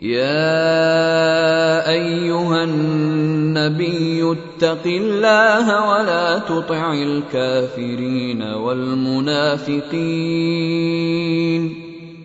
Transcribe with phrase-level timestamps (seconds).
[0.00, 9.94] يا ايها النبي اتق الله ولا تطع الكافرين والمنافقين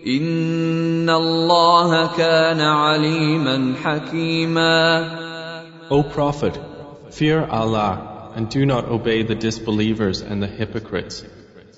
[0.07, 5.19] ان الله كان عليما حكيما
[5.91, 6.59] O Prophet,
[7.11, 11.23] fear Allah and do not obey the disbelievers and the hypocrites.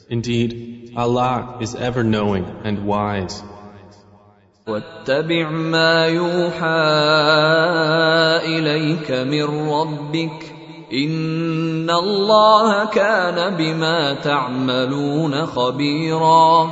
[0.09, 3.43] Indeed, Allah is ever knowing and wise.
[4.68, 6.66] واتبع ما يوحى
[8.44, 10.54] اليك من ربك
[10.92, 16.70] ان الله كان بما تعملون خبيرا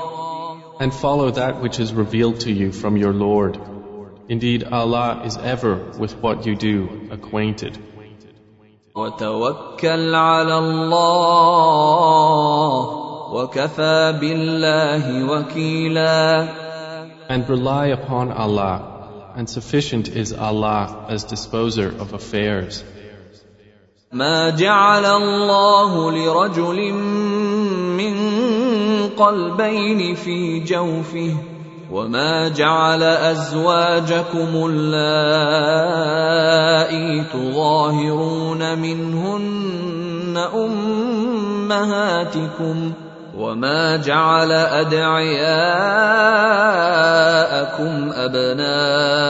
[0.80, 3.60] And follow that which is revealed to you from your Lord.
[4.28, 7.78] Indeed, Allah is ever with what you do acquainted.
[8.96, 11.94] وتوكل على الله
[13.32, 16.48] وكفى بالله وكيلا
[17.29, 22.83] And rely upon Allah, and sufficient is Allah as disposer of affairs.
[24.11, 26.93] ما جعل الله لرجل
[28.01, 28.15] من
[29.09, 31.35] قلبين في جوفه
[31.91, 35.63] وما جعل ازواجكم اللائي
[37.33, 40.37] تظاهرون منهن
[41.69, 42.93] امهاتكم
[43.38, 45.54] وما جعل ادعياءكم
[48.14, 49.24] ابناءكم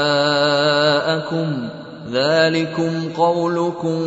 [2.10, 4.02] ذلكم قولكم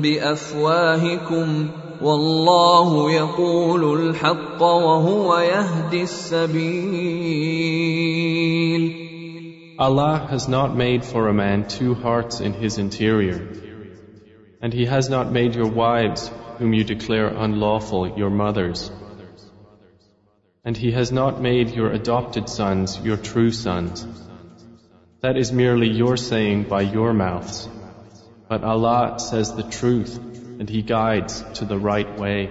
[0.00, 1.68] بافواهكم
[2.02, 7.62] والله يقول الحق وهو يهدي السبيل
[9.78, 13.48] Allah has not made for a man two hearts in his interior,
[14.60, 18.90] and He has not made your wives, whom you declare unlawful, your mothers.
[20.66, 24.06] And He has not made your adopted sons your true sons.
[25.20, 27.68] That is merely your saying by your mouths.
[28.48, 30.18] But Allah says the truth,
[30.58, 32.50] and He guides to the right way.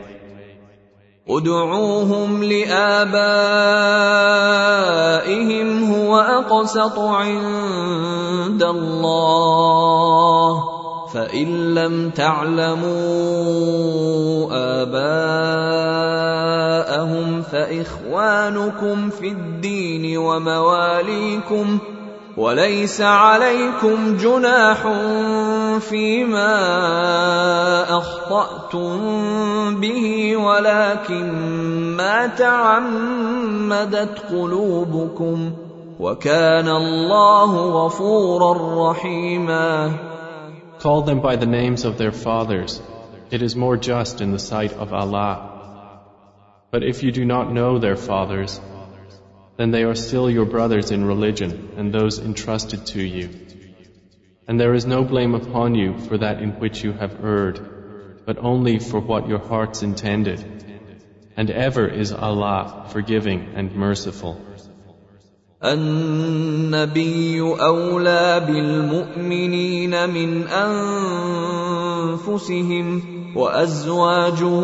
[1.30, 3.14] ادعوهم لآبائهم
[5.94, 10.02] هو أقسط عند الله
[11.14, 12.92] فإن لم تعلموا
[14.82, 16.22] آباءهم
[17.57, 21.79] فإخوانكم في الدين ومواليكم
[22.37, 24.83] وليس عليكم جناح
[25.79, 26.53] فيما
[27.99, 31.33] أخطأتم به ولكن
[31.97, 35.53] ما تعمدت قلوبكم
[36.01, 39.91] وكان الله غفورا رحيما
[40.79, 42.83] Call them by the names of their fathers.
[43.31, 45.56] It is more just in the sight of Allah.
[46.76, 48.60] But if you do not know their fathers,
[49.58, 53.30] then they are still your brothers in religion and those entrusted to you.
[54.48, 57.60] And there is no blame upon you for that in which you have erred,
[58.26, 60.40] but only for what your hearts intended.
[61.38, 64.42] And ever is Allah forgiving and merciful.
[65.64, 70.48] النبي أولى بالمؤمنين من
[72.08, 74.63] أنفسهم وأزواجه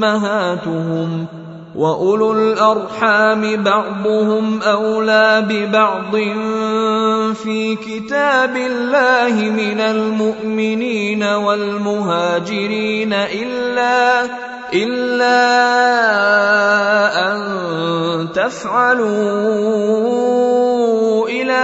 [0.00, 1.26] أمهاتهم
[1.76, 6.16] وأولو الأرحام بعضهم أولى ببعض
[7.34, 14.28] في كتاب الله من المؤمنين والمهاجرين إلا
[14.74, 15.40] إلا
[17.32, 17.38] أن
[18.34, 19.10] تفعلوا
[21.28, 21.60] إلى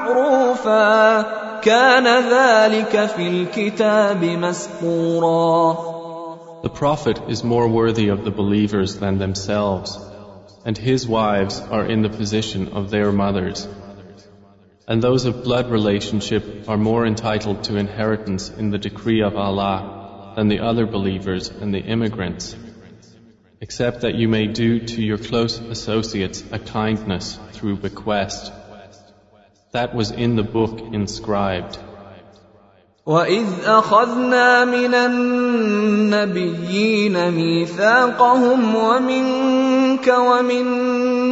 [0.00, 1.22] معروفا
[1.60, 5.96] كان ذلك في الكتاب مسطورا
[6.62, 9.98] The Prophet is more worthy of the believers than themselves,
[10.64, 13.68] and his wives are in the position of their mothers.
[14.88, 20.32] And those of blood relationship are more entitled to inheritance in the decree of Allah
[20.36, 22.56] than the other believers and the immigrants,
[23.60, 28.52] except that you may do to your close associates a kindness through bequest.
[29.72, 31.78] That was in the book inscribed.
[33.06, 34.94] واذ اخذنا من
[36.14, 36.50] النبيين
[37.30, 40.64] ميثاقهم ومنك ومن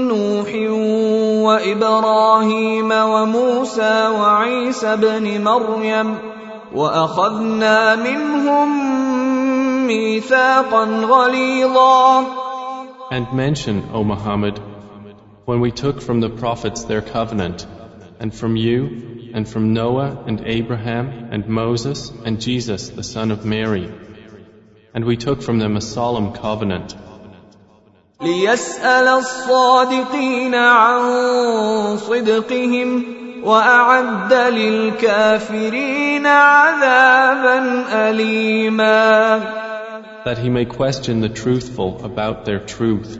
[0.09, 0.55] نوح
[1.47, 6.19] وابراهيم وموسى وعيسى ابن مريم
[6.75, 8.69] واخذنا منهم
[9.87, 12.25] ميثاقا غليظا
[13.11, 14.61] And mention, O Muhammad,
[15.45, 17.67] when we took from the prophets their covenant,
[18.21, 23.45] and from you, and from Noah and Abraham and Moses and Jesus the son of
[23.45, 23.93] Mary.
[24.95, 26.95] And we took from them a solemn covenant.
[28.21, 33.05] ليسأل الصادقين عن صدقهم
[33.45, 39.65] وأعد للكافرين عذابا أليما
[40.25, 43.19] That he may question the truthful about their truth,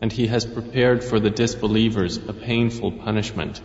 [0.00, 3.60] and he has prepared for the disbelievers a painful punishment.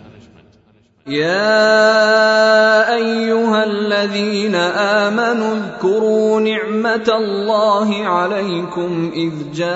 [1.06, 9.70] يا أيها الذين آمنوا اذكروا نعمة الله عليكم إذ جاءتكم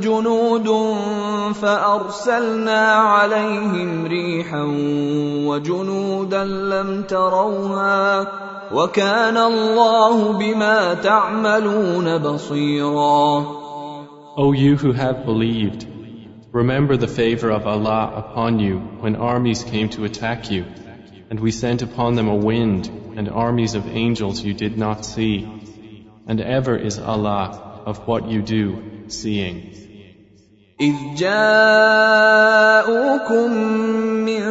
[0.00, 0.96] جنود
[1.54, 4.62] فأرسلنا عليهم ريحا
[5.46, 8.26] وجنودا لم تروها
[8.72, 13.44] وكان الله بما تعملون بصيرا.
[14.38, 15.95] O you who have believed
[16.55, 20.65] Remember the favor of Allah upon you when armies came to attack you,
[21.29, 25.47] and we sent upon them a wind and armies of angels you did not see.
[26.27, 29.77] And ever is Allah of what you do seeing.
[30.81, 32.31] إذ جاءوكم
[34.25, 34.41] من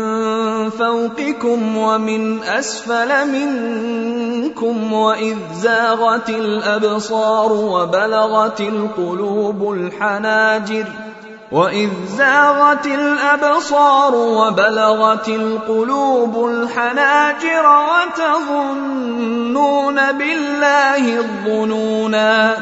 [0.70, 11.10] فوقكم ومن أسفل منكم وإذ زاغت الأبصار وبلغت القلوب الحناجر ۖ
[11.52, 22.56] واذ زاغت الابصار وبلغت القلوب الحناجر وتظنون بالله الظنونا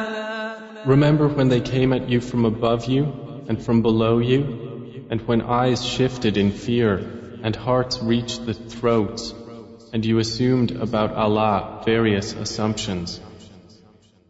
[0.87, 3.06] Remember when they came at you from above you
[3.49, 6.99] and from below you, and when eyes shifted in fear
[7.43, 9.34] and hearts reached the throats,
[9.93, 13.20] and you assumed about Allah various assumptions.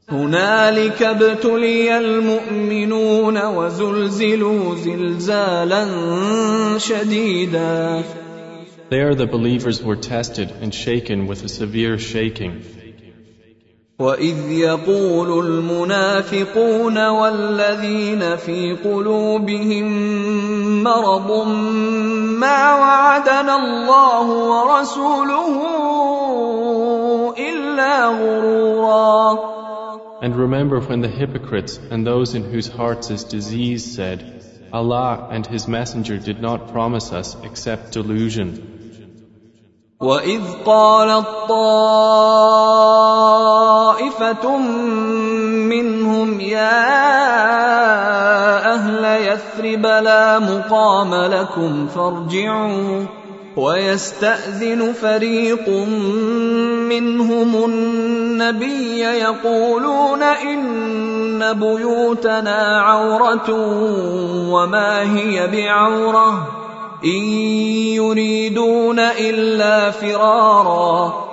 [0.10, 5.88] هنالك ابتلي المؤمنون وزلزلوا زلزالا
[6.78, 8.04] شديدا
[8.90, 12.62] There the believers were tested and shaken with a severe shaking.
[14.00, 19.88] وإذ يقول المنافقون والذين في قلوبهم
[20.84, 21.48] مرض
[22.44, 25.48] ما وعدنا الله ورسوله
[27.38, 28.53] إلا غرورا
[30.23, 35.47] And remember when the hypocrites and those in whose hearts is disease said, Allah and
[35.47, 38.75] His Messenger did not promise us except delusion.
[40.01, 42.19] وإذ قالت طائفة
[45.67, 46.85] منهم يا
[48.75, 53.07] أهل يثرب لا مقام لكم فارجعوا
[53.58, 55.70] ويستأذن فريق
[56.90, 63.50] منهم النبي يقولون إن بيوتنا عورة
[64.50, 66.48] وما هي بعورة
[67.06, 67.24] إن
[68.00, 71.24] يريدون إلا فرارا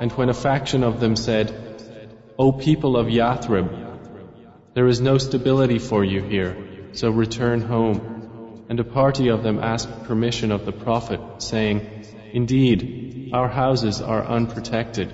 [0.00, 1.54] And when a faction of them said,
[2.36, 3.68] O people of Yathrib,
[4.74, 6.56] there is no stability for you here,
[6.92, 8.21] so return home.
[8.71, 11.81] And a party of them asked permission of the Prophet, saying,
[12.33, 15.13] Indeed, our houses are unprotected,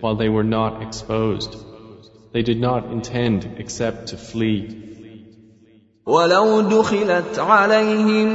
[0.00, 1.56] while they were not exposed.
[2.32, 4.84] They did not intend except to flee.
[6.06, 8.28] ولو دخلت عليهم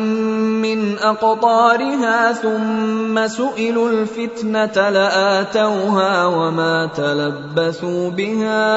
[0.62, 8.68] من أقطارها ثم سئلوا الفتنة لآتوها وما تلبثوا بها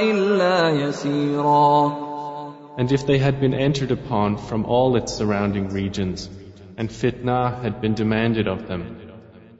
[0.00, 2.05] إلا يسيرا
[2.78, 6.28] And if they had been entered upon from all its surrounding regions,
[6.76, 8.98] and fitna had been demanded of them,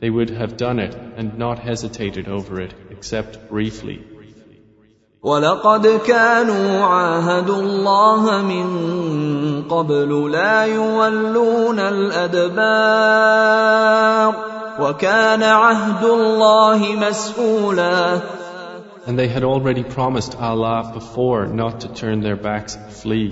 [0.00, 4.04] they would have done it and not hesitated over it except briefly.
[5.22, 8.66] ولقد كانوا عاهدوا الله من
[9.68, 12.52] قبل لا يولون الادبار
[14.80, 18.20] وكان عهد الله مسؤولا
[19.06, 23.30] And they had already promised Allah before not to turn their backs and flee.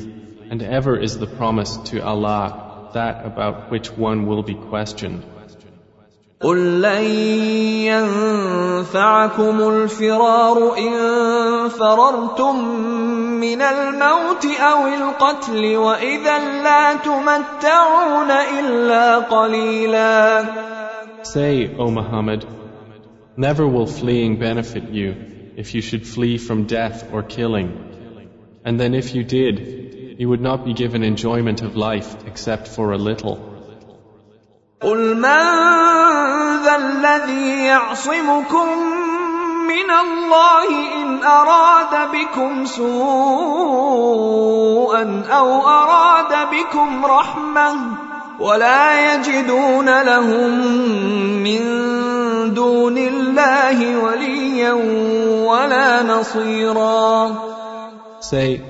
[0.50, 5.23] And ever is the promise to Allah that about which one will be questioned.
[6.40, 7.05] قل لن
[7.85, 12.64] ينفعكم الفرار إن فررتم
[13.40, 20.45] من الموت أو القتل وإذا لا تمتعون إلا قليلا
[21.23, 22.47] Say, O Muhammad,
[23.37, 25.14] never will fleeing benefit you
[25.57, 27.71] if you should flee from death or killing.
[28.64, 32.93] And then if you did, you would not be given enjoyment of life except for
[32.93, 33.38] a little.
[34.83, 35.43] قل من
[36.64, 38.69] ذا الذي يعصمكم
[39.69, 40.69] من الله
[41.02, 42.85] إن أراد بكم سوءا
[45.31, 47.76] أو أراد بكم رحمة
[48.40, 50.50] ولا يجدون لهم
[51.43, 51.62] من
[52.55, 54.73] دون الله وليا
[55.47, 57.33] ولا نصيرا
[58.21, 58.61] Say,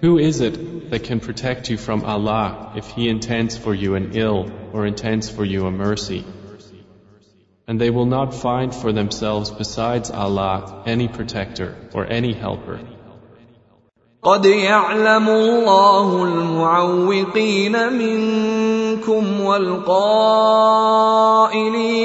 [0.00, 4.12] who is it that can protect you from Allah if He intends for you an
[4.14, 6.24] ill or intends for you a mercy?
[7.66, 12.80] And they will not find for themselves besides Allah any protector or any helper.
[14.22, 18.85] قد يعلم الله المعوقين منكم
[19.40, 20.50] والقائلين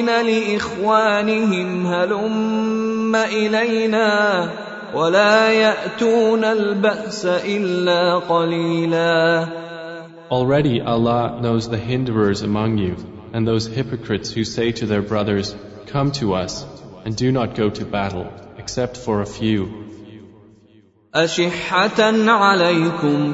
[0.06, 4.50] لاخوانهم هلم الينا
[4.96, 9.48] ولا ياتون الباس الا قليلا
[10.30, 12.96] Already Allah knows the hinderers among you
[13.34, 15.56] and those hypocrites who say to their brothers,
[15.88, 16.66] Come to us,
[17.06, 18.28] and do not go to battle,
[18.58, 19.88] except for a few.
[21.16, 23.34] أشحة عليكم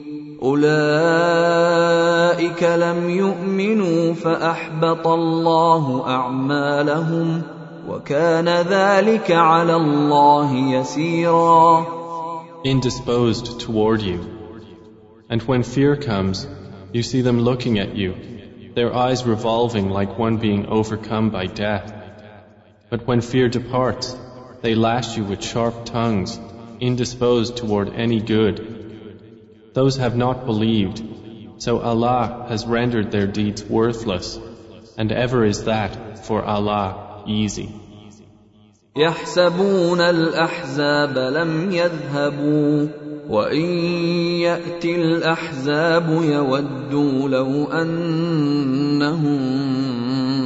[0.42, 1.82] أولئك
[2.62, 7.42] لم يؤمنوا فأحبط الله أعمالهم
[7.88, 11.86] وكان ذلك على الله يسيرا
[12.64, 14.20] Indisposed toward you.
[15.30, 16.46] And when fear comes,
[16.92, 18.14] you see them looking at you
[18.76, 21.94] their eyes revolving like one being overcome by death.
[22.90, 24.14] But when fear departs,
[24.60, 26.38] they lash you with sharp tongues,
[26.78, 28.69] indisposed toward any good.
[29.73, 31.01] Those have not believed,
[31.57, 34.37] so Allah has rendered their deeds worthless,
[34.97, 37.69] and ever is that for Allah easy.
[38.95, 42.87] يحسبون الأحزاب لم يذهبوا
[43.29, 43.65] وان
[44.43, 49.41] ياتي الاحزاب يودوا لو انهم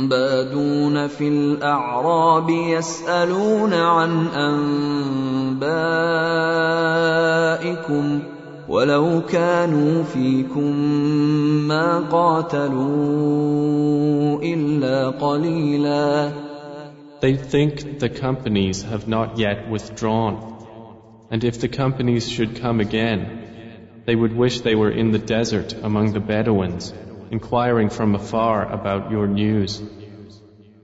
[0.10, 4.27] بادون في الاعراب يسالون عن
[5.48, 5.96] انبائكم
[8.69, 10.76] ولو كانوا فيكم
[11.69, 13.21] ما قاتلوا
[14.43, 16.33] الا قليلا
[17.21, 20.50] They think the companies have not yet withdrawn
[21.31, 23.21] And if the companies should come again,
[24.05, 26.93] they would wish they were in the desert among the Bedouins,
[27.31, 29.81] inquiring from afar about your news.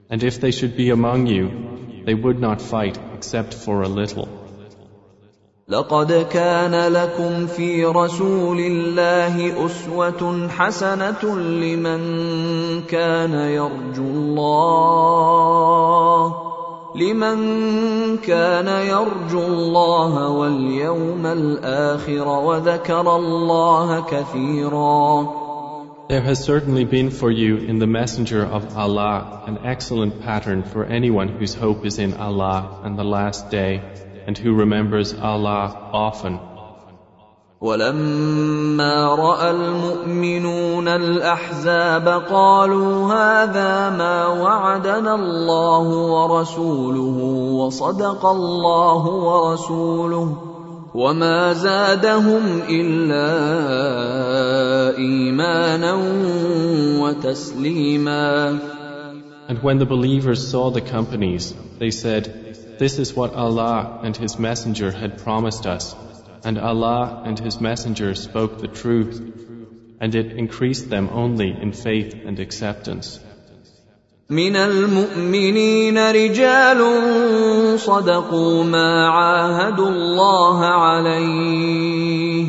[0.09, 4.40] And if they should be among you, they would not fight except for a little.
[5.68, 12.00] لقد كان لكم في رسول الله أسوة حسنة لمن
[12.82, 15.32] كان يرجو الله
[16.96, 17.36] لمن
[18.16, 25.42] كان يرجو الله واليوم الآخر وذكر الله كثيرا
[26.08, 30.84] There has certainly been for you in the Messenger of Allah an excellent pattern for
[30.84, 33.80] anyone whose hope is in Allah and the Last Day
[34.27, 36.39] and who remembers Allah often.
[37.61, 47.17] ولما راى المؤمنون الاحزاب قالوا هذا ما وعدنا الله ورسوله
[47.57, 50.37] وصدق الله ورسوله
[50.95, 53.27] وما زادهم الا
[54.97, 55.93] ايمانا
[57.01, 58.59] وتسليما
[59.49, 62.40] And when the believers saw the companies, they said,
[62.81, 65.95] This is what Allah and His Messenger had promised us.
[66.43, 69.19] And Allah and His Messenger spoke the truth,
[69.99, 73.19] and it increased them only in faith and acceptance.
[74.29, 76.79] من المؤمنين رجال
[77.79, 82.45] صدقوا ما عاهدوا الله عليه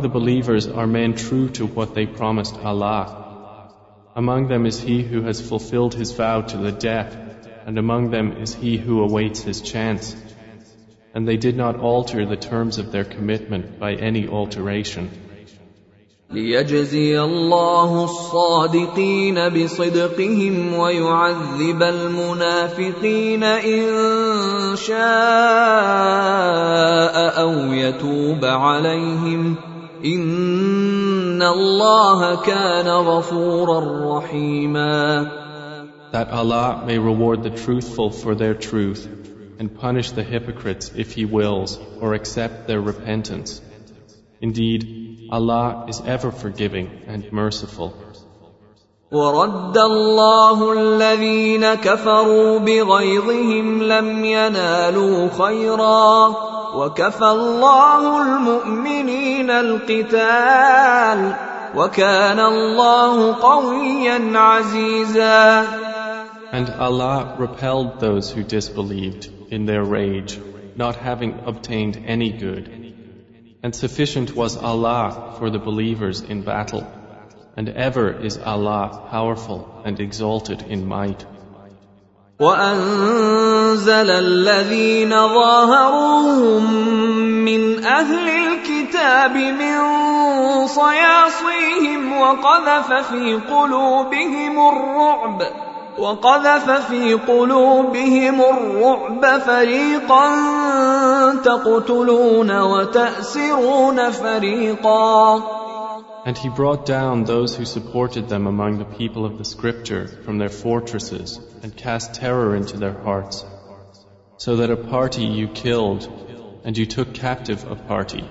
[0.00, 3.70] the believers are men true to what they promised Allah.
[4.16, 7.16] Among them is he who has fulfilled his vow to the death,
[7.64, 10.16] and among them is he who awaits his chance.
[11.14, 15.27] And they did not alter the terms of their commitment by any alteration.
[16.30, 24.98] ليجزي الله الصادقين بصدقهم ويعذب المنافقين ان شاء
[27.40, 29.56] أو يتوب عليهم
[30.04, 35.30] ان الله كان غفورا رحيما
[36.12, 39.08] That Allah may reward the truthful for their truth
[39.58, 43.62] and punish the hypocrites if He wills or accept their repentance.
[44.40, 47.93] Indeed, Allah is ever forgiving and merciful.
[49.13, 56.35] ورد الله الذين كفروا بغيظهم لم ينالوا خيرا
[56.75, 61.33] وكفى الله المؤمنين القتال
[61.75, 65.65] وكان الله قويا عزيزا
[66.51, 70.39] And Allah repelled those who disbelieved in their rage,
[70.75, 72.86] not having obtained any good.
[73.63, 76.85] And sufficient was Allah for the believers in battle.
[77.55, 81.25] And ever is Allah powerful and exalted in might.
[82.39, 86.73] وأنزل الذين ظاهروهم
[87.45, 89.77] من أهل الكتاب من
[90.67, 95.41] صياصيهم وقذف في قلوبهم الرعب
[95.99, 100.25] وقذف في قلوبهم الرعب فريقا
[101.43, 105.41] تقتلون وتأسرون فريقا
[106.25, 110.37] And he brought down those who supported them among the people of the scripture from
[110.37, 113.43] their fortresses and cast terror into their hearts,
[114.37, 116.07] so that a party you killed
[116.63, 118.23] and you took captive a party.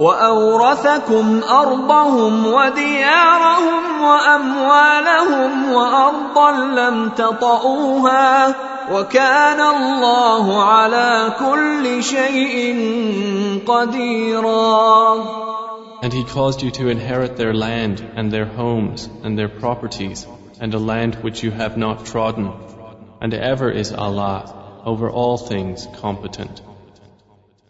[0.00, 8.54] واورثكم ارضهم وديارهم واموالهم وارضا لم تطئوها
[8.92, 12.56] وكان الله على كل شيء
[13.66, 15.16] قديرا
[16.02, 20.26] And he caused you to inherit their land and their homes and their properties
[20.60, 22.52] and a land which you have not trodden.
[23.22, 26.60] And ever is Allah over all things competent.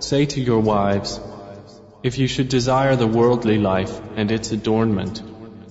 [0.00, 1.20] Say to your wives,
[2.02, 5.20] If you should desire the worldly life and its adornment,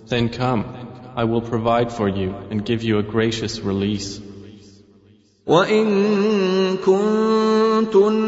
[0.08, 0.66] then come,
[1.16, 4.20] I will provide for you and give you a gracious release.
[5.48, 8.28] وإن كنتن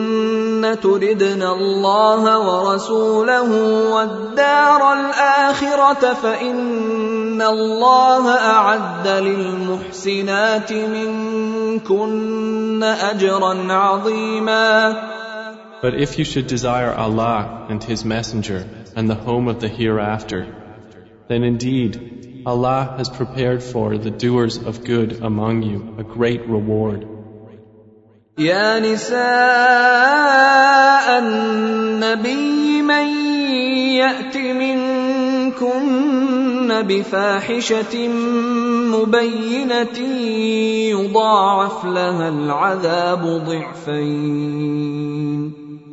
[0.82, 3.52] تردن الله ورسوله
[3.92, 12.40] والدار الآخرة فإن الله أعد للمحسنات منكن
[12.84, 14.96] أجرا عظيما
[15.83, 18.67] But if you should desire Allah and His Messenger
[18.97, 20.47] and the home of the hereafter,
[21.29, 27.07] then indeed Allah has prepared for the doers of good among you a great reward.
[28.39, 29.19] يا نساء
[31.19, 33.07] النبي من
[33.95, 35.85] يأت منكن
[36.83, 38.09] بفاحشة
[38.89, 39.99] مبينة
[40.91, 44.85] يضاعف لها العذاب ضعفين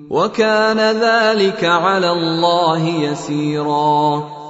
[0.09, 4.41] وكان ذلك على الله يسيرا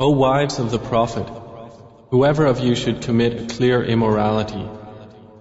[0.00, 1.28] O wives of the Prophet,
[2.10, 4.64] whoever of you should commit a clear immorality,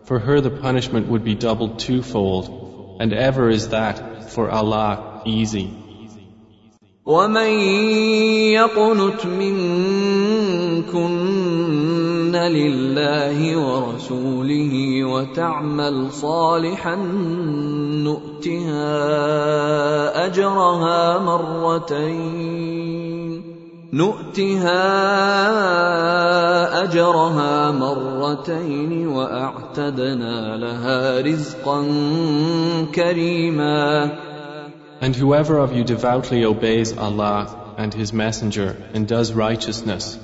[0.04, 5.70] for her the punishment would be doubled twofold, and ever is that for Allah easy.
[7.06, 7.50] ومن
[8.54, 10.32] يقنت منكن
[12.37, 16.95] لله ورسوله وتعمل صالحا
[18.05, 18.97] نؤتها
[20.27, 22.77] أجرها مرتين
[23.93, 24.83] نؤتها
[26.85, 31.83] أجرها مرتين وأعتدنا لها رزقا
[32.95, 34.11] كريما.
[35.01, 40.19] And whoever of you devoutly obeys Allah and His Messenger and does righteousness,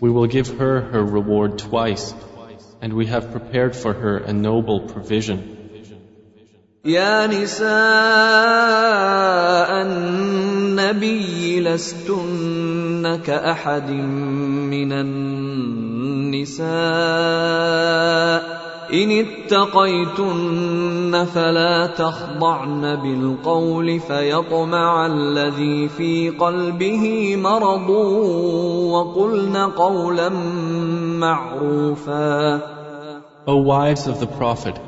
[0.00, 2.14] we will give her her reward twice,
[2.80, 5.54] and we have prepared for her a noble provision.
[6.84, 7.64] يا نساء
[9.82, 16.64] النبي لستن كأحد من النساء
[18.92, 27.90] إن اتقيتن فلا تخضعن بالقول فيطمع الذي في قلبه مرض
[28.90, 30.28] وقلن قولا
[31.18, 32.60] معروفا
[33.46, 34.78] O wives of the Prophet,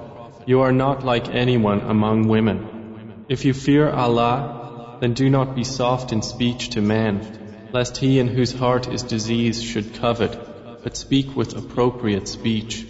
[0.46, 3.24] you are not like anyone among women.
[3.28, 8.18] If you fear Allah, then do not be soft in speech to men, lest he
[8.18, 10.38] in whose heart is disease should covet,
[10.82, 12.89] but speak with appropriate speech.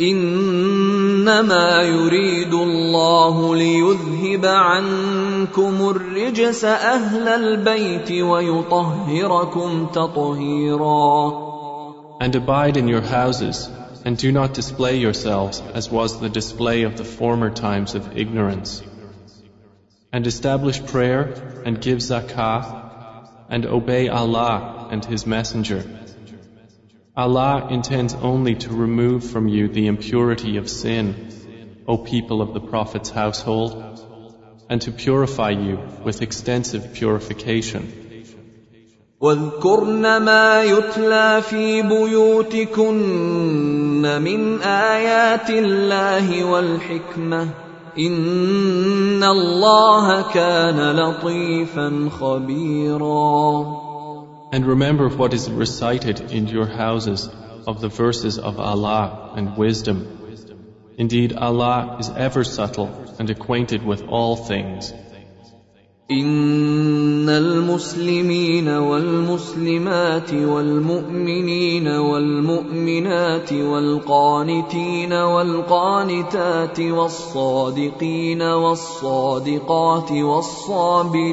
[0.00, 11.52] انما يريد الله ليذهب عنكم الرجس اهل البيت ويطهركم تطهيرا
[12.20, 13.68] And abide in your houses,
[14.04, 18.82] and do not display yourselves as was the display of the former times of ignorance.
[20.12, 22.82] And establish prayer, and give zakah,
[23.48, 25.84] and obey Allah and His Messenger.
[27.16, 31.04] Allah intends only to remove from you the impurity of sin,
[31.86, 33.72] O people of the Prophet's household,
[34.70, 37.92] and to purify you with extensive purification.
[39.20, 42.92] واذكرن ما يتلى في بيوتكن
[44.22, 47.48] من ايات الله والحكمه
[47.98, 53.85] ان الله كان لطيفا خبيرا
[54.52, 57.28] And remember what is recited in your houses
[57.66, 60.18] of the verses of Allah and wisdom.
[60.98, 64.92] Indeed, Allah is ever subtle and acquainted with all things.
[66.10, 81.32] ان المسلمين والمسلمات والمؤمنين والمؤمنات والقانتين والقانتات والصادقين والصادقات والصابرين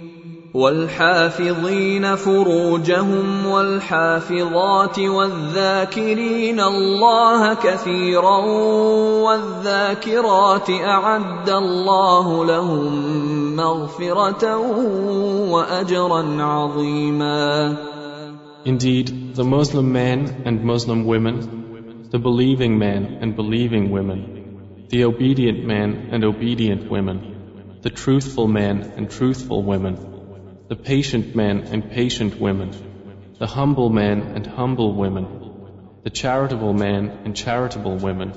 [0.56, 8.38] والحافظين فروجهم والحافظات والذاكرين الله كثيرا
[9.26, 14.56] والذاكرات اعد الله لهم مغفره
[15.50, 17.76] واجرا عظيما
[18.64, 24.20] Indeed, the Muslim men and Muslim women, the believing men and believing women,
[24.88, 27.18] the obedient men and obedient women,
[27.82, 30.09] the truthful men and truthful women,
[30.71, 32.69] the patient men and patient women,
[33.39, 35.25] the humble men and humble women,
[36.03, 38.31] the charitable men and charitable women,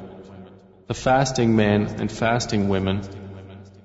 [0.89, 3.03] the fasting men and fasting women,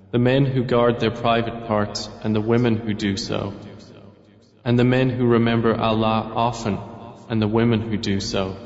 [0.09, 3.53] the men who guard their private parts and the women who do so,
[4.65, 6.79] and the men who remember Allah often
[7.29, 8.57] and the women who do so.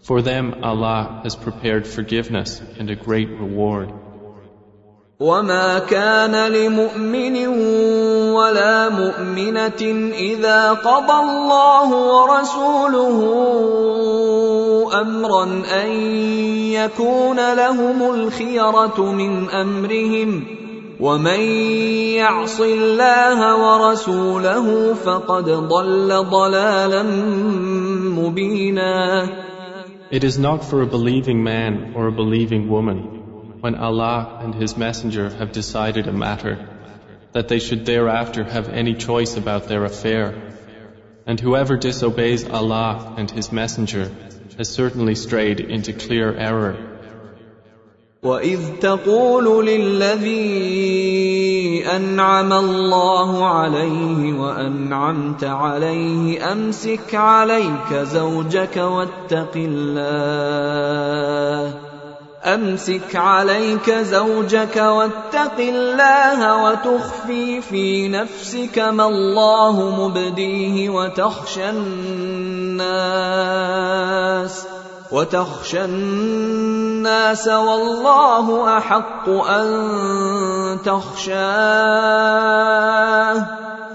[0.00, 3.92] For them Allah has prepared forgiveness and a great reward.
[5.20, 7.36] وما كان لمؤمن
[8.34, 13.18] ولا مؤمنه اذا قضى الله ورسوله
[15.00, 15.44] امرا
[15.82, 15.90] ان
[16.74, 20.44] يكون لهم الخيره من امرهم
[21.00, 21.40] ومن
[22.18, 27.02] يعص الله ورسوله فقد ضل ضلالا
[28.18, 29.28] مبينا
[30.10, 33.23] It is not for a believing man or a believing woman
[33.63, 36.67] when Allah and His Messenger have decided a matter
[37.33, 40.33] that they should thereafter have any choice about their affair.
[41.25, 44.11] And whoever disobeys Allah and His Messenger
[44.57, 46.89] has certainly strayed into clear error.
[48.23, 50.35] واذ تقول للذي
[51.87, 60.49] انعم الله عليه وانعمت عليه امسك عليك زوجك واتق الله
[62.44, 72.84] أمسك عليك زوجك واتق الله وتخفي في نفسك ما الله مبديه وتخشى الناس
[75.12, 82.14] وتخشى الناس والله أحق أن تخشاه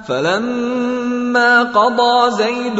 [0.07, 2.79] فلما قضى زيد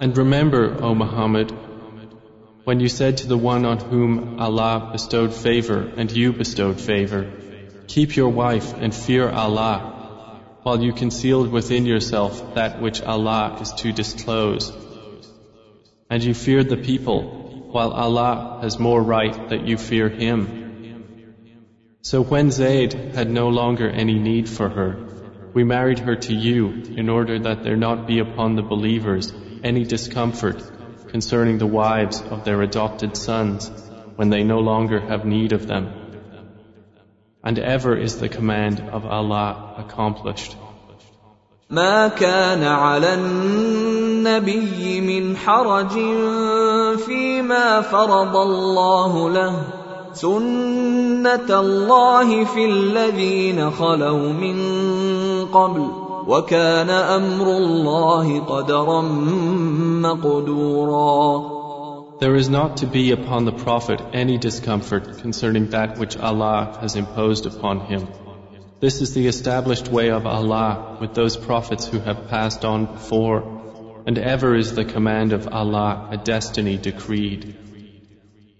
[0.00, 1.52] And remember, O Muhammad,
[2.64, 7.30] when you said to the one on whom Allah bestowed favor and you bestowed favor,
[7.86, 13.72] Keep your wife and fear Allah, while you concealed within yourself that which Allah is
[13.82, 14.72] to disclose.
[16.08, 20.38] And you feared the people, while Allah has more right that you fear Him.
[22.00, 24.96] So when Zayd had no longer any need for her,
[25.52, 29.30] we married her to you in order that there not be upon the believers
[29.63, 30.61] any discomfort
[31.07, 33.69] concerning the wives of their adopted sons
[34.15, 35.87] when they no longer have need of them.
[37.43, 40.55] And ever is the command of Allah accomplished.
[41.69, 45.93] ما كان على النبي من حرج
[47.05, 49.55] فيما فرض الله له
[50.13, 54.57] سنه الله في الذين خلوا من
[55.45, 59.01] قبل وكان امر الله قدرا
[60.01, 61.55] مقدورا
[62.19, 66.95] There is not to be upon the Prophet any discomfort concerning that which Allah has
[66.95, 68.07] imposed upon him.
[68.79, 73.39] This is the established way of Allah with those prophets who have passed on before,
[74.07, 77.55] and ever is the command of Allah a destiny decreed.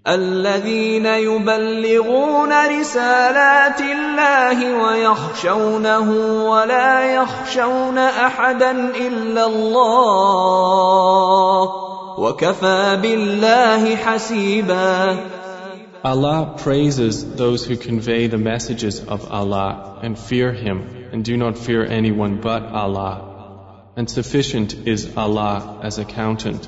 [0.08, 6.12] الذين يبلغون رسالات الله ويخشونه
[6.50, 10.66] ولا يخشون احدا الا الله
[12.20, 15.18] وكفى بالله حسيبا
[16.06, 21.58] Allah praises those who convey the messages of Allah and fear Him and do not
[21.58, 23.14] fear anyone but Allah.
[23.98, 26.68] And sufficient is Allah as accountant.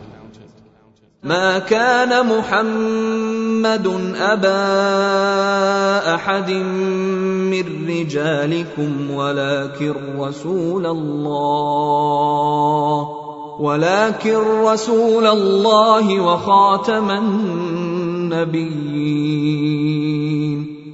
[1.23, 3.87] ما كان محمد
[4.19, 11.89] أبا أحد من رجالكم ولكن رسول الله
[13.61, 18.63] ولكن رسول الله وخاتم النبيين.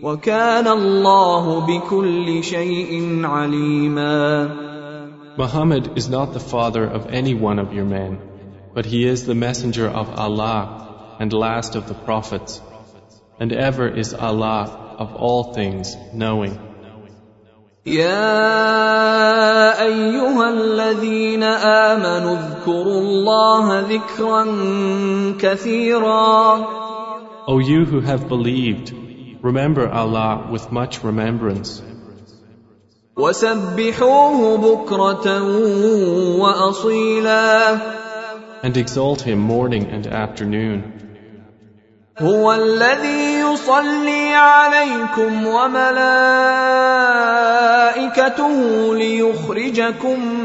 [0.02, 4.48] وكان الله بكل شيء عليما.
[5.38, 8.18] Muhammad is not the father of any one of your men,
[8.77, 12.61] but he is the messenger of Allah and last of the prophets.
[13.39, 16.59] And ever is Allah of all things knowing.
[17.85, 18.23] يا
[19.83, 24.45] ايها الذين امنوا اذكروا الله ذكرا
[25.39, 26.65] كثيرا
[27.45, 28.93] O you who have believed,
[29.41, 31.81] remember Allah with much remembrance.
[33.17, 35.41] وسبحوه بكره
[36.39, 37.77] واصيلا
[38.63, 40.83] And exalt Him morning and afternoon.
[42.19, 46.15] هو الذي يصلي عليكم وملائكته
[48.95, 50.35] ليخرجكم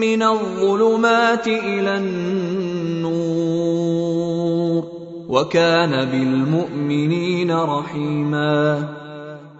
[0.00, 3.20] من الظلمات الى النور
[5.28, 8.88] وكان بالمؤمنين رحيما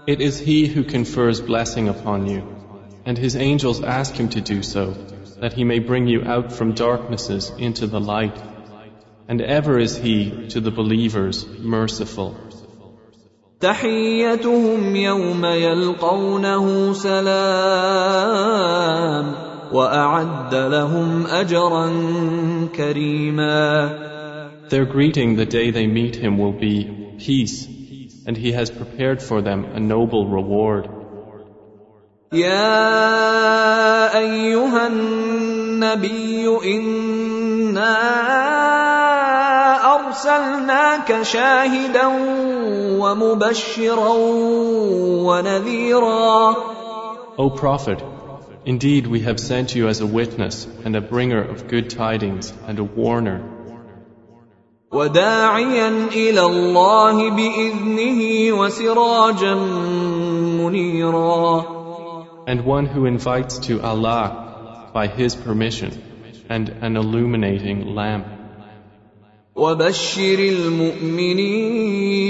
[0.06, 2.42] It is He who confers blessing upon you,
[3.06, 4.94] and His angels ask Him to do so,
[5.40, 8.38] that He may bring you out from darknesses into the light.
[9.28, 12.36] And ever is He to the believers merciful.
[13.60, 18.30] تحيتهم يوم يلقونه سلام
[19.72, 21.90] واعد لهم اجرا
[22.76, 24.10] كريما
[24.70, 26.84] Their greeting the day they meet Him will be
[27.18, 27.66] peace,
[28.26, 30.88] and He has prepared for them a noble reward.
[32.35, 37.95] يا ايها النبي انا
[39.95, 42.05] ارسلناك شاهدا
[42.99, 44.13] ومبشرا
[45.27, 46.55] ونذيرا
[47.37, 47.99] O Prophet,
[48.65, 52.79] indeed we have sent you as a witness and a bringer of good tidings and
[52.79, 53.39] a warner,
[54.91, 59.53] وداعيا إلى الله باذنه وسراجا
[60.59, 61.84] منيرا
[62.46, 65.90] and one who invites to Allah by His permission
[66.48, 68.26] and an illuminating lamp.
[69.56, 70.38] وبشر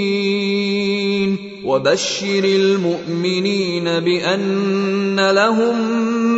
[0.01, 5.75] المؤمنين وبشر المؤمنين بان لهم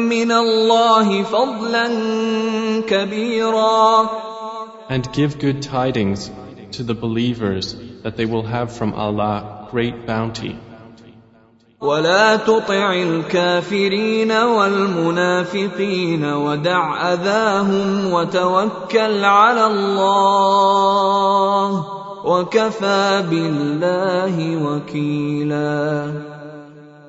[0.09, 1.87] من الله فضلا
[2.87, 4.09] كبيرا
[4.89, 6.29] And give good tidings
[6.73, 10.59] to the believers that they will have from Allah great bounty.
[11.83, 20.85] ولا تطع الكافرين والمنافقين ودع اذاهم وتوكل على الله
[22.25, 26.11] وكفى بالله وكيلا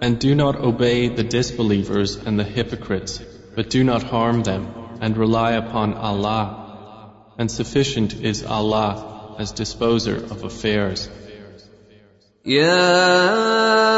[0.03, 3.23] And do not obey the disbelievers and the hypocrites,
[3.57, 4.67] but do not harm them,
[5.01, 6.61] and rely upon Allah.
[7.39, 11.09] And sufficient is Allah as disposer of affairs.
[12.47, 13.98] يا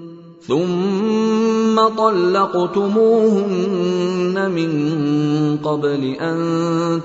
[0.51, 3.55] ثم طلقتموهن
[4.51, 4.71] من
[5.63, 6.37] قبل أن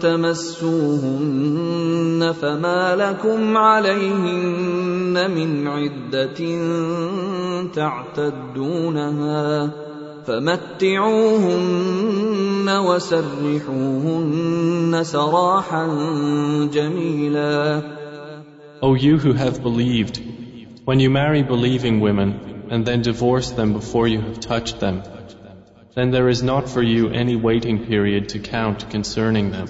[0.03, 1.53] تمسوهن
[2.43, 6.41] فما لكم عليهن من عدة
[7.75, 9.71] تعتدونها
[10.27, 11.47] فمتعوهن
[12.89, 14.25] وسرحوهن
[15.03, 15.87] سراحا
[16.73, 17.83] جميلا.
[18.83, 20.21] O you who have believed,
[20.85, 25.04] when you marry believing women, and then divorce them before you have touched them,
[25.96, 29.68] then there is not for you any waiting period to count concerning them.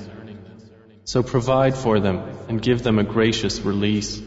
[1.03, 4.21] So provide for them and give them a gracious release.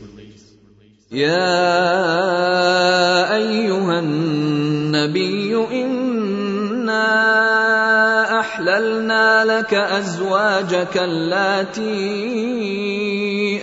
[1.11, 1.55] يا
[3.37, 5.55] ايها النبي
[6.85, 11.85] انا احللنا لك ازواجك اللاتي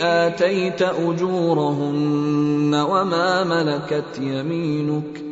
[0.00, 5.22] آتيت أجورهن وما ملكت يمينك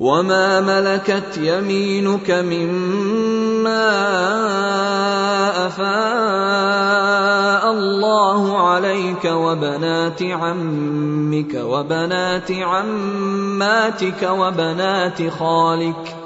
[0.00, 3.86] وما ملكت يمينك مما
[5.66, 16.25] أفاء الله عليك وبنات عمك وبنات عماتك وبنات خالك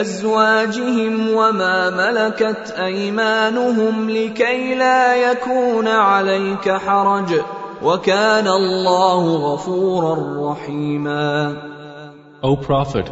[0.00, 7.34] ازواجهم وما ملكت ايمانهم لكي لا يكون عليك حرج
[7.82, 11.56] وكان الله غفورا رحيما
[12.42, 13.10] O Prophet,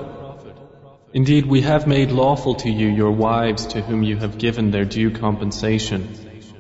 [1.13, 4.85] indeed we have made lawful to you your wives to whom you have given their
[4.85, 6.01] due compensation,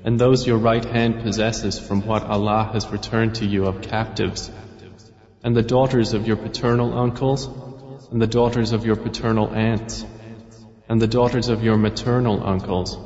[0.05, 4.51] and those your right hand possesses from what Allah has returned to you of captives,
[5.45, 7.49] and the daughters of your paternal uncles,
[8.12, 10.06] and the daughters of your paternal aunts,
[10.90, 12.98] and the daughters of your maternal uncles,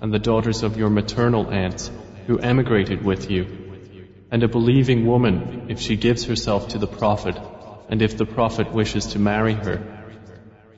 [0.00, 1.90] and the daughters of your maternal aunts,
[2.28, 3.46] who emigrated with you,
[4.30, 7.36] and a believing woman if she gives herself to the Prophet,
[7.88, 9.78] and if the Prophet wishes to marry her.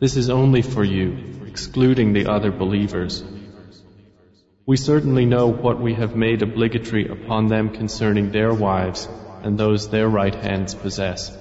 [0.01, 3.23] This is only for you, excluding the other believers.
[4.67, 9.07] We certainly know what we have made obligatory upon them concerning their wives
[9.43, 11.37] and those their right hands possess.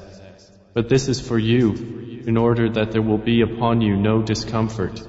[0.73, 5.00] But this is for you, in order that there will be upon you no discomfort.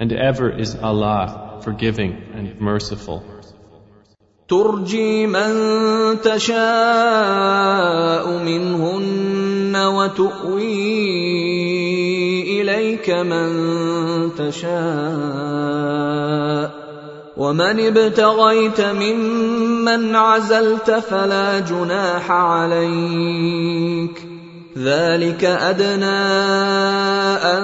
[0.00, 3.22] And ever is Allah forgiving and merciful.
[4.48, 5.52] ترجي من
[6.24, 6.58] تشاء
[8.44, 10.60] منهن وتؤوي
[12.60, 13.48] اليك من
[14.38, 15.68] تشاء
[17.36, 24.21] ومن ابتغيت ممن عزلت فلا جناح عليك
[24.77, 26.21] ذلك أدنى
[27.45, 27.63] أن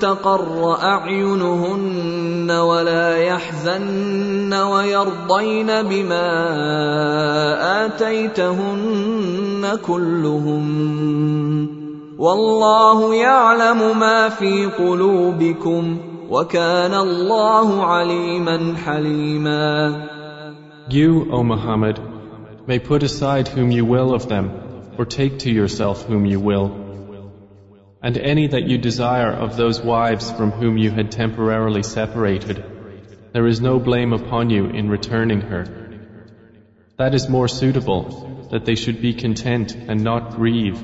[0.00, 6.28] تقر أعينهن ولا يحزن ويرضين بما
[7.86, 10.66] آتيتهن كلهم.
[12.18, 15.98] والله يعلم ما في قلوبكم
[16.30, 19.94] وكان الله عليما حليما.
[20.88, 22.00] You, O Muhammad,
[22.66, 24.59] may put aside whom you will of them,
[25.00, 26.66] or take to yourself whom you will.
[28.02, 32.62] And any that you desire of those wives from whom you had temporarily separated,
[33.32, 35.62] there is no blame upon you in returning her.
[36.98, 40.82] That is more suitable, that they should be content and not grieve,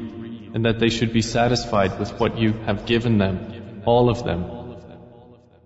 [0.54, 4.42] and that they should be satisfied with what you have given them, all of them.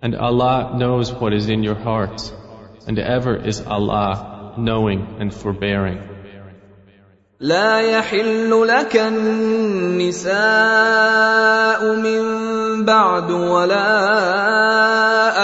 [0.02, 2.32] And Allah knows what is in your hearts,
[2.88, 6.19] and ever is Allah knowing and forbearing.
[7.40, 10.34] لا يحل لك النساء
[11.96, 12.20] من
[12.84, 13.92] بعد ولا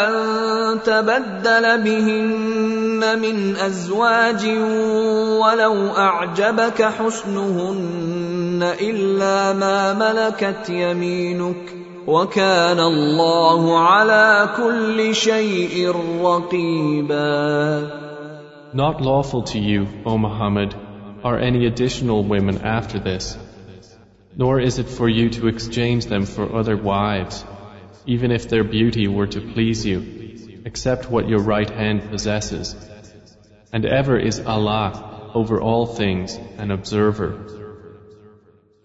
[0.05, 0.13] أن
[0.85, 4.47] تبدل بهن من أزواج
[5.41, 11.75] ولو أعجبك حسنهن إلا ما ملكت يمينك
[12.07, 17.87] وكان الله على كل شيء رقيبا.
[18.75, 20.75] Not lawful to you, O Muhammad,
[21.27, 23.37] are any additional women after this,
[24.37, 27.45] nor is it for you to exchange them for other wives,
[28.07, 32.77] even if their beauty were to please you, except what your right hand possesses.
[33.73, 37.56] And ever is Allah over all things an observer.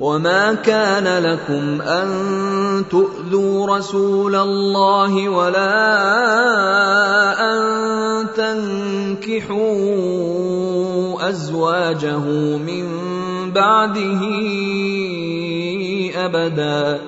[0.00, 2.08] وما كان لكم ان
[2.90, 5.76] تؤذوا رسول الله ولا
[7.52, 7.60] ان
[8.36, 9.68] تنكحوا
[11.28, 12.18] ازواجه
[12.56, 12.86] من
[13.52, 14.20] بعده
[16.16, 17.00] ابدا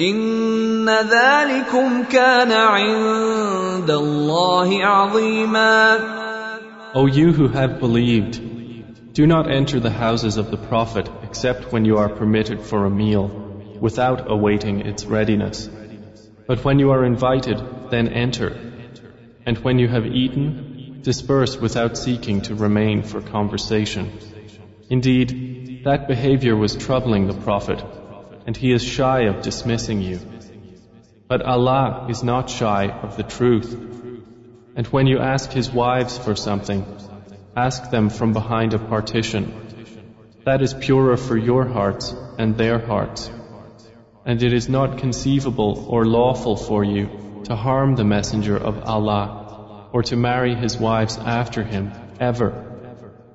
[0.00, 5.98] ان ذلكم كان عند الله عظيما
[6.94, 8.40] O you who have believed
[9.18, 12.90] Do not enter the houses of the Prophet except when you are permitted for a
[12.98, 13.26] meal,
[13.80, 15.68] without awaiting its readiness.
[16.46, 17.60] But when you are invited,
[17.90, 18.56] then enter.
[19.44, 24.12] And when you have eaten, disperse without seeking to remain for conversation.
[24.88, 27.82] Indeed, that behavior was troubling the Prophet,
[28.46, 30.20] and he is shy of dismissing you.
[31.26, 33.74] But Allah is not shy of the truth.
[34.76, 36.86] And when you ask His wives for something,
[37.57, 39.43] Ask them from behind a partition.
[40.45, 43.29] That is purer for your hearts and their hearts.
[44.25, 49.89] And it is not conceivable or lawful for you to harm the Messenger of Allah
[49.93, 52.51] or to marry his wives after him, ever.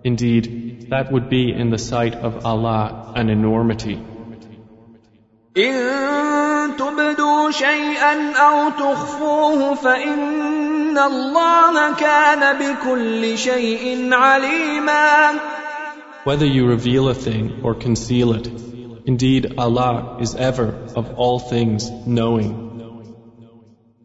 [0.04, 3.98] Indeed, that would be in the sight of Allah an enormity.
[5.56, 10.51] إن تبدوا شيئا أو تخفوه فإن
[10.98, 15.38] الله كان بكل شيء عليما
[16.24, 18.46] Whether you reveal a thing or conceal it,
[19.06, 22.68] indeed Allah is ever of all things knowing.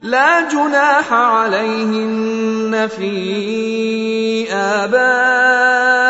[0.03, 6.03] لا جناح عليهن في آبائهن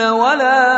[0.00, 0.71] ولا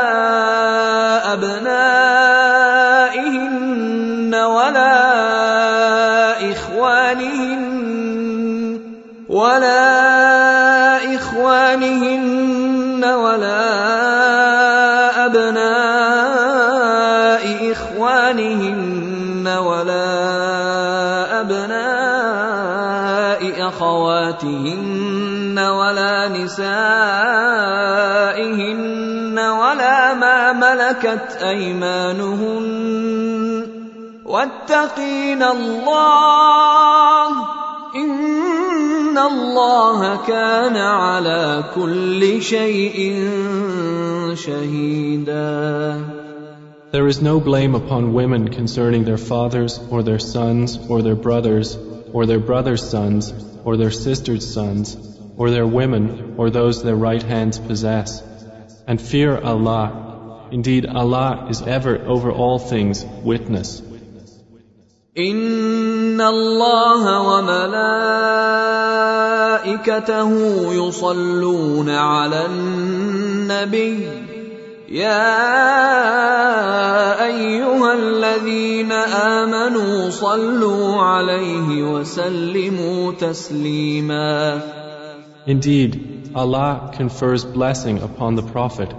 [24.25, 26.59] أخواتهن ولا نسائهن
[29.39, 32.65] ولا ما ملكت أيمانهن
[34.25, 37.27] واتقين الله
[37.95, 42.97] إن الله كان على كل شيء
[44.33, 45.99] شهيدا
[46.91, 51.77] There is no blame upon women concerning their fathers or their sons or their brothers
[52.14, 53.32] or their brothers' sons
[53.64, 54.96] or their sisters' sons
[55.36, 58.22] or their women or those their right hands possess.
[58.86, 60.48] And fear Allah.
[60.50, 63.82] Indeed, Allah is ever over all things witness.
[65.18, 67.92] إن الله وملائكته
[70.72, 74.23] يصلون على النبي
[74.94, 75.26] يا
[77.26, 84.62] ايها الذين امنوا صلوا عليه وسلموا تسليما
[85.46, 88.94] Indeed, Allah confers blessing upon the Prophet,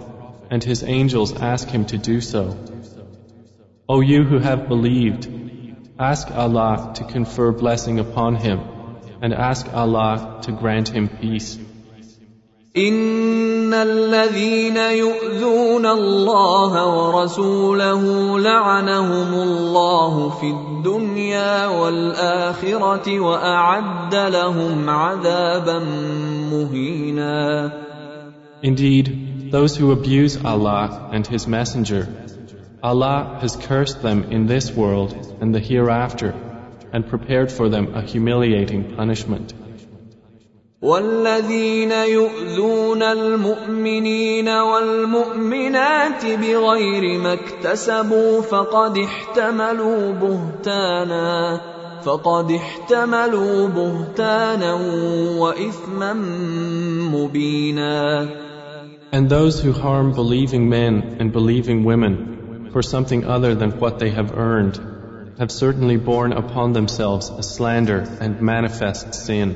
[0.50, 2.58] and His angels ask him to do so.
[3.88, 5.28] O you who have believed,
[6.00, 8.60] ask Allah to confer blessing upon him,
[9.22, 11.60] and ask Allah to grant him peace.
[13.66, 18.04] ان الذين يؤذون الله ورسوله
[18.40, 25.80] لعنهم الله في الدنيا والاخره واعد لهم عذابا
[26.52, 27.72] مهينا
[28.64, 32.08] Indeed, those who abuse Allah and His Messenger,
[32.84, 36.36] Allah has cursed them in this world and the hereafter,
[36.94, 39.54] and prepared for them a humiliating punishment.
[40.82, 51.62] والذين يؤذون المؤمنين والمؤمنات بغير ما اكتسبوا فقد احتملوا بهتانا
[52.02, 54.74] فقد احتملوا بهتانا
[55.38, 56.14] واثما
[57.14, 58.30] مبينا
[59.14, 64.10] And those who harm believing men and believing women for something other than what they
[64.10, 64.80] have earned
[65.38, 69.56] have certainly borne upon themselves a slander and manifest sin.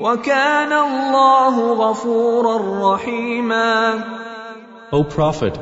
[0.00, 2.56] وكان الله غفورا
[2.94, 4.04] رحيما
[4.92, 5.58] O Prophet,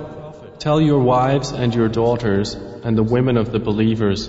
[0.59, 4.28] tell your wives and your daughters and the women of the believers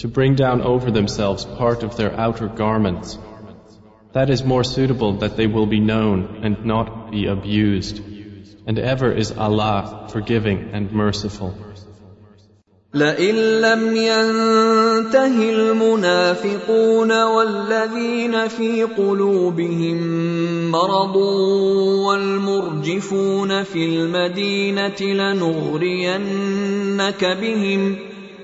[0.00, 3.18] to bring down over themselves part of their outer garments.
[4.12, 8.02] That is more suitable that they will be known and not be abused.
[8.66, 11.54] And ever is Allah forgiving and merciful.
[12.93, 19.97] لئن لم ينته المنافقون والذين في قلوبهم
[20.71, 21.15] مرض
[22.05, 26.17] والمرجفون في المدينة لنغرينك
[27.41, 27.95] بهم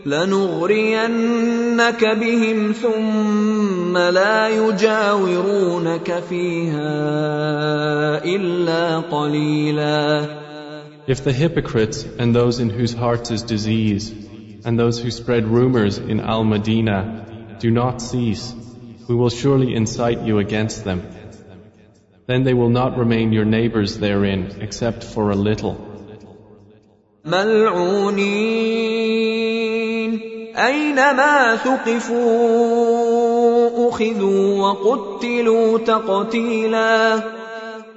[0.06, 6.94] لنغرينك بهم ثم لا يجاورونك فيها
[8.26, 10.26] إلا قليلا.
[11.08, 14.27] If the hypocrites and those in whose hearts is disease
[14.67, 18.55] and those who spread rumors in Al Madinah do not cease,
[19.09, 21.03] we will surely incite you against them.
[22.27, 25.89] Then they will not remain your neighbors therein except for a little.
[27.25, 28.23] ملعونين
[30.57, 32.29] أينما ثقفوا
[33.89, 37.23] أخذوا وقتلوا تقتيلا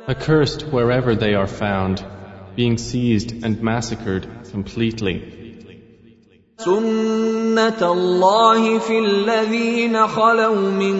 [0.08, 2.06] Accursed wherever they are found,
[2.56, 5.39] being seized and massacred completely.
[6.60, 10.97] سنة الله في الذين خلوا من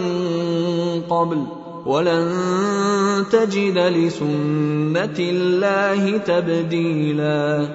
[1.10, 1.46] قبل
[1.86, 7.68] ولن تجد لسنة الله تبديلا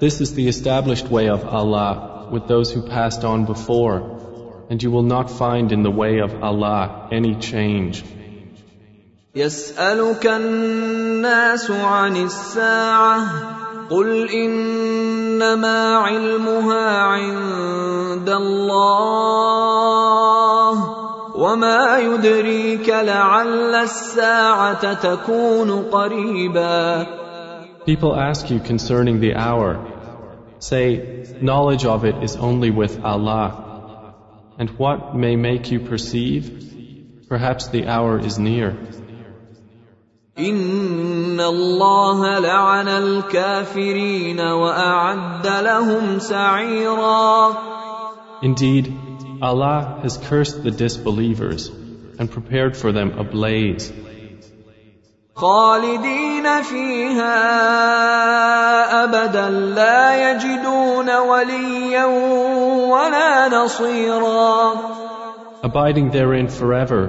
[0.00, 4.18] This is the established way of Allah with those who passed on before,
[4.70, 8.04] and you will not find in the way of Allah any change.
[9.34, 13.26] يسألك الناس عن الساعة
[13.90, 19.80] قل إنما علمها عند الله
[21.36, 27.06] وما يدريك لعل الساعة تكون قريبا
[27.86, 29.78] People ask you concerning the hour.
[30.58, 34.14] Say, knowledge of it is only with Allah.
[34.58, 37.24] And what may make you perceive?
[37.28, 38.76] Perhaps the hour is near.
[40.38, 47.56] إن الله لعن الكافرين وأعد لهم سعيرا
[48.42, 48.90] Indeed,
[49.42, 51.70] Allah has cursed the disbelievers
[52.18, 53.92] and prepared for them a blaze,
[55.34, 57.34] خالدين فيها
[59.04, 62.04] أبدا لا يجدون وليا
[62.90, 64.72] ولا نصيرا
[65.62, 67.02] abiding therein forever.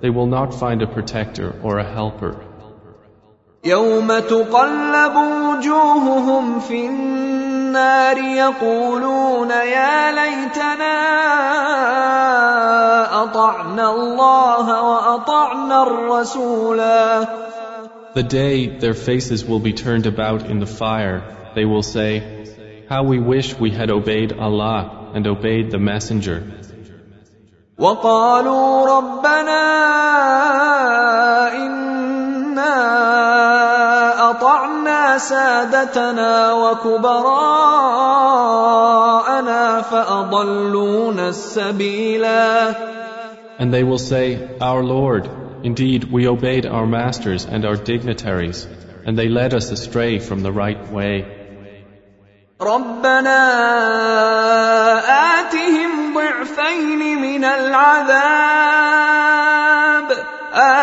[0.00, 2.36] They will not find a protector or a helper.
[3.64, 10.96] يوم تقلب وجوههم في النار يقولون يا ليتنا
[13.22, 17.26] اطعنا الله واطعنا الرسولا
[18.14, 21.22] The day their faces will be turned about in the fire,
[21.54, 22.10] they will say,
[22.88, 26.42] How we wish we had obeyed Allah and obeyed the Messenger.
[27.78, 29.62] وقالوا ربنا
[31.52, 31.89] إنا
[34.30, 37.36] أطعنا سادتنا وكبراءنا
[39.82, 42.74] فأضلونا السبيلا
[43.58, 45.30] And they will say, Our Lord,
[45.62, 48.66] indeed we obeyed our masters and our dignitaries,
[49.06, 51.24] and they led us astray from the right way.
[52.60, 53.40] ربنا
[55.40, 58.89] آتهم ضعفين من العذاب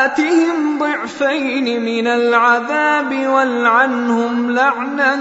[0.08, 5.12] آتهم ضعفين من العذاب والعنهم لعنا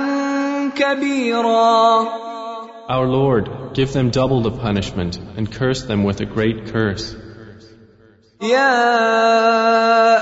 [0.76, 2.08] كبيرا
[2.90, 7.16] Our Lord, give them double the punishment and curse them with a great curse.
[8.42, 9.02] يا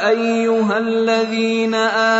[0.09, 1.76] أيها الذين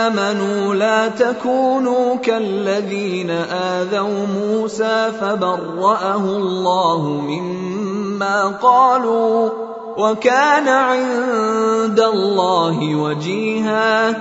[0.06, 9.65] آمنوا لا تكونوا كالذين آذوا موسى فبرأه الله مما قالوا
[9.99, 14.15] وكان عند الله وجيها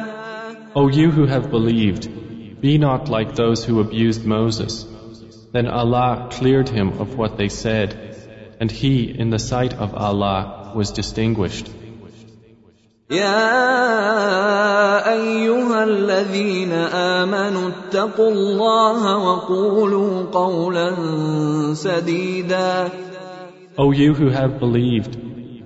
[0.75, 2.07] O you who have believed,
[2.61, 4.85] be not like those who abused Moses.
[5.51, 7.89] Then Allah cleared him of what they said,
[8.59, 11.69] and he, in the sight of Allah, was distinguished.
[13.09, 13.49] يا
[15.13, 20.95] ايها الذين امنوا اتقوا الله وقولوا قولا
[21.73, 22.89] سديدا
[23.79, 25.17] O you who have believed,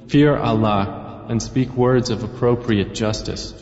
[0.08, 3.54] fear Allah and speak words of appropriate justice.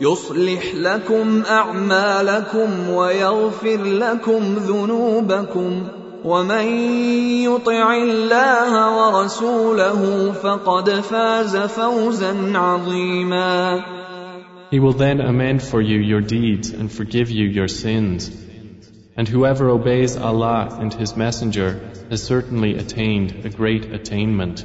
[0.00, 5.88] يصلح لكم اعمالكم ويغفر لكم ذنوبكم
[6.24, 6.66] ومن
[7.44, 13.82] يطع الله ورسوله فقد فاز فوزا عظيما
[14.70, 18.30] He will then amend for you your deeds and forgive you your sins.
[19.16, 24.64] And whoever obeys Allah and His Messenger has certainly attained a great attainment.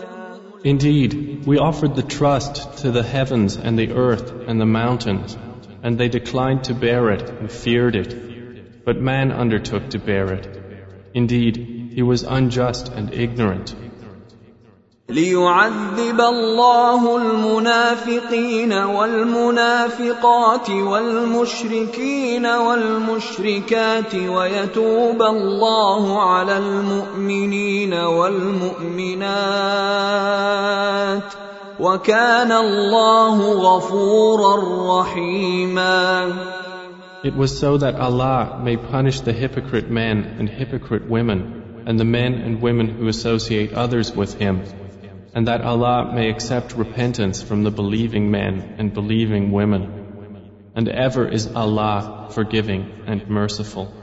[0.63, 5.35] Indeed, we offered the trust to the heavens and the earth and the mountains,
[5.81, 8.85] and they declined to bear it and feared it.
[8.85, 10.47] But man undertook to bear it.
[11.15, 13.75] Indeed, he was unjust and ignorant.
[15.09, 29.31] ليعذب الله المنافقين والمنافقات والمشركين والمشركات ويتوب الله على المؤمنين والمؤمنات
[31.79, 34.55] وكان الله غفورا
[35.01, 36.33] رحيما
[37.23, 42.05] It was so that Allah may punish the hypocrite men and hypocrite women and the
[42.05, 44.63] men and women who associate others with Him
[45.33, 49.97] and that Allah may accept repentance from the believing men and believing women.
[50.75, 54.00] And ever is Allah forgiving and merciful.